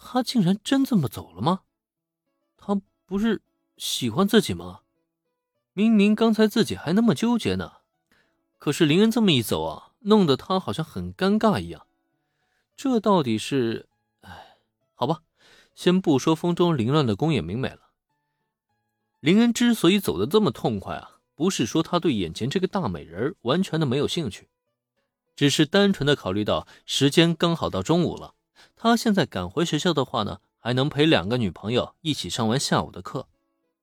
[0.00, 1.62] 他竟然真这么走了吗？
[2.56, 3.42] 他不是
[3.76, 4.80] 喜欢自己吗？
[5.72, 7.78] 明明刚才自己还那么纠结呢，
[8.58, 11.86] 可是林恩这么一走啊，弄得他好像很尴尬一样。
[12.76, 13.88] 这到底是……
[14.22, 14.56] 哎，
[14.94, 15.22] 好吧，
[15.74, 17.90] 先不说风中凌乱的宫野明美了。
[19.20, 24.48] 林恩之所以走得这么痛快啊，不是说他对眼前这个大美人完全的没有兴趣，
[25.34, 28.34] 只是单纯的考虑到时间刚好到中午了。
[28.80, 33.26] 他现在赶回学校的话呢，还能陪两个女朋友一起上完下午的课。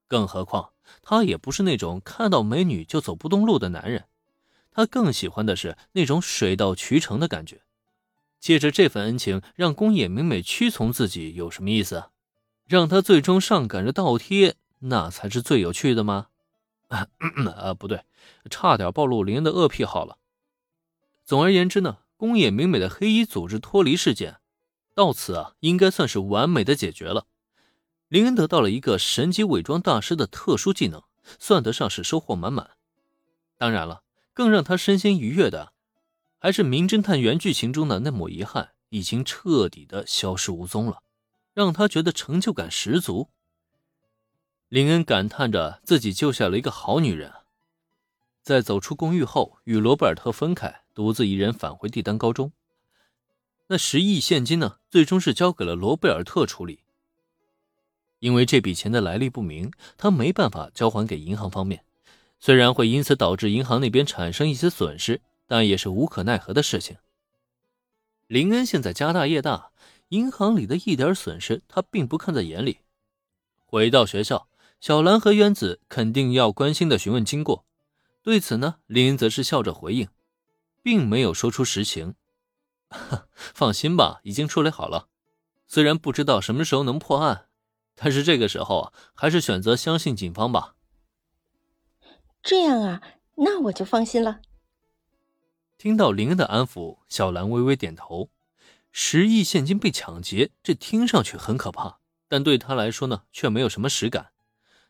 [0.08, 4.05] 更何况他也不是那种看到美女就走不动路的男人，
[4.72, 7.62] 他更喜欢的是那种水到渠成的感觉。
[8.39, 12.05] 借着这份恩情，让宫野明美屈从自己有什么意思？
[12.66, 16.27] 让他最终上赶着倒贴，那才是最有趣的吗？
[16.88, 18.03] 啊，不对，
[18.50, 20.17] 差点暴露林恩的恶癖好了。
[21.25, 24.38] 总而言之呢，宫野明美的黑衣组织脱离事件。
[24.95, 27.28] 到此啊，应该算是完美的解决了。
[28.08, 31.03] 林恩得到了一个神级伪装大师的特殊技能，
[31.38, 32.72] 算得上是收获满满。
[33.58, 34.03] 当然了，
[34.34, 35.73] 更让他身心愉悦的，
[36.39, 41.03] 还是《名侦探》原剧情中的那抹遗憾已经彻底的消失无踪了，
[41.53, 43.30] 让他觉得成就感十足。
[44.69, 47.34] 林恩感叹着自己救下了一个好女人。
[48.41, 52.52] 在走出公寓后，与罗伯尔特分开，独自一人返回蒂丹高中。
[53.67, 54.77] 那十亿现金呢？
[54.91, 56.81] 最终是交给了罗贝尔特处理，
[58.19, 61.83] 因为这笔钱的来历不明，他没办法交还给银行方面。
[62.39, 66.97] 虽然会因此导致银行那边产生一些损失，但也是无可奈何的事情。
[68.27, 69.72] 林恩现在家大业大，
[70.09, 72.77] 银行里的一点损失他并不看在眼里。
[73.66, 74.47] 回到学校，
[74.79, 77.66] 小兰和渊子肯定要关心的询问经过，
[78.22, 80.07] 对此呢，林恩则是笑着回应，
[80.83, 82.13] 并没有说出实情。
[83.53, 85.08] 放心吧，已经处理好了。
[85.67, 87.47] 虽然不知道什么时候能破案，
[87.95, 90.75] 但是这个时候啊，还是选择相信警方吧。
[92.44, 93.01] 这样啊，
[93.35, 94.41] 那我就放心了。
[95.78, 98.29] 听到林恩的安抚，小兰微微点头。
[98.91, 104.31] 十亿现金被抢劫，这听上去很可怕，但对他来说呢，却没有什么实感。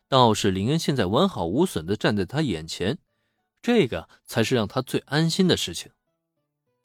[0.08, 2.98] 倒是林恩现在完好无损的站在他眼前，
[3.60, 5.90] 这个才是让他最安心的事情。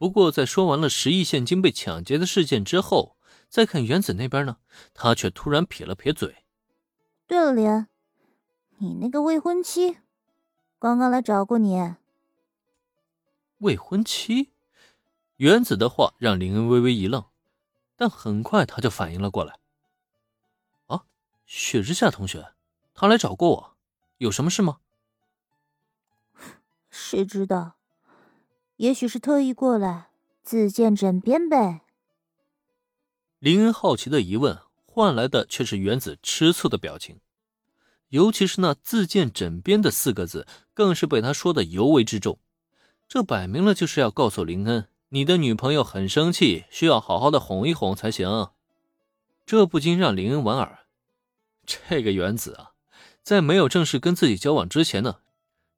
[0.02, 3.18] 不过，在说完了十亿现金被抢劫的事件之后，
[3.48, 4.58] 再看原子那边呢，
[4.96, 6.44] 他却突然撇了撇嘴
[7.28, 7.88] ：“对了，莲，
[8.80, 10.00] 你那个未婚妻
[10.80, 11.94] 刚刚来找过你。”
[13.62, 14.50] 未婚妻？
[15.36, 17.24] 原子的话让林恩微微一愣，
[17.96, 19.60] 但很快他就反应了过来
[20.90, 21.04] ：“啊，
[21.46, 22.56] 雪之下同学，
[22.96, 23.78] 他来找过我，
[24.18, 24.80] 有什么事吗？”
[26.90, 27.76] 谁知道？
[28.82, 30.08] 也许是特意过来
[30.42, 31.82] 自荐枕边呗。
[33.38, 37.20] 林恩好奇的疑问换来的却是原子吃醋的表情，
[38.10, 42.40] 尤其是那“自荐枕边”的四个字，更是被他说的尤为之重。
[43.08, 48.50] 这摆明了就是要告诉林恩，你的女朋友很生气，需要好好的哄一哄才行。
[49.46, 50.80] 这不禁让林恩莞尔。
[51.68, 52.72] 这个原子啊，
[53.22, 55.20] 在没有正式跟自己交往之前呢，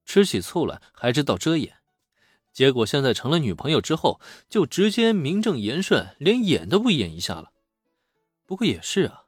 [0.05, 1.75] 吃起醋来还知道遮掩。
[2.53, 7.51] 结果现在成了女朋友之后，就直接名正言顺，连演都不演一下了。
[8.45, 9.23] 不过也是啊，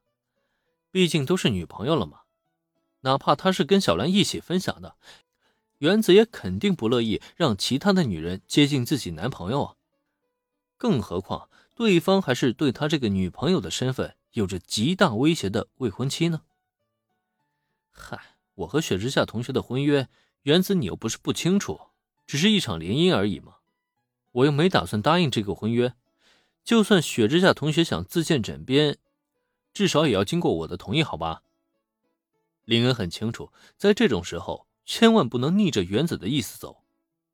[0.91, 2.21] 毕竟都是女朋友了嘛。
[3.01, 4.95] 哪怕他是跟小兰一起分享的，
[5.79, 9.75] 原子也肯定不乐意让其他的女人接近自己男朋友啊。
[10.77, 16.41] 更何况对方还是对他这个女朋友的身份有着极大威胁的未婚妻呢。
[17.91, 20.07] 嗨，我和雪之下同学的婚约，
[20.43, 21.79] 原子你又不是不清楚。
[22.25, 23.55] 只是一场联姻而已嘛，
[24.31, 25.93] 我又没打算答应这个婚约。
[26.63, 28.97] 就算雪之下同学想自荐枕边，
[29.73, 31.43] 至少也要经过我的同意，好吧？
[32.63, 36.81] 林恩很清楚，在这种时候千万不能逆着原子的意思走，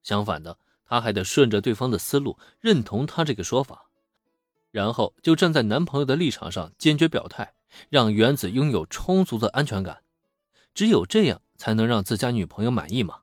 [0.03, 3.85] 相反的，他还得顺着对方的思路，认同他这个说法，
[4.72, 7.53] 然后就站在男朋友的立场上坚决表态，
[7.87, 10.03] 让原子拥有充足的安全感。
[10.73, 13.22] 只有这样，才能让自家女朋友满意嘛。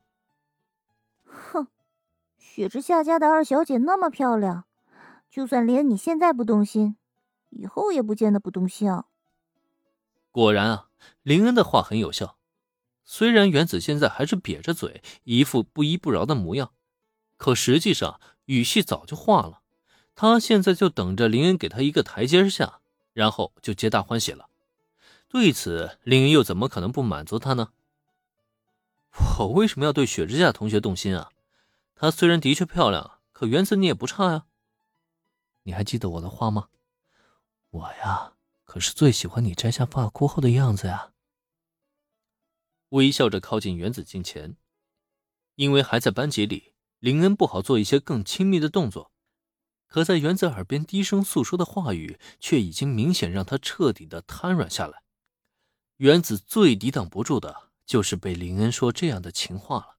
[2.59, 4.65] 雪之下家的二小姐那么漂亮，
[5.31, 6.97] 就算连你现在不动心，
[7.51, 9.05] 以后也不见得不动心啊。
[10.33, 10.89] 果然啊，
[11.23, 12.37] 林恩的话很有效。
[13.05, 16.73] 虽然原子现在还是瘪着嘴，一副不依不饶的模样，
[17.37, 19.61] 可实际上语气早就化了。
[20.17, 22.81] 他现在就等着林恩给他一个台阶下，
[23.13, 24.49] 然后就皆大欢喜了。
[25.29, 27.69] 对此，林恩又怎么可能不满足他呢？
[29.39, 31.31] 我为什么要对雪之下同学动心啊？
[32.01, 34.47] 她虽然的确漂亮，可原子你也不差呀。
[35.65, 36.69] 你还记得我的话吗？
[37.71, 41.11] 我呀，可是最喜欢你摘下发箍后的样子呀。
[42.91, 44.57] 微笑着靠近原子近前，
[45.57, 49.11] 因为还在班级里，林恩不好做一些更亲密的动作。
[49.89, 55.03] 可在原子耳边低声诉说的话语，却已经明显让他彻底的瘫软下来。
[55.97, 59.98] 原子最抵挡不住的就是被林恩说这样的情话了。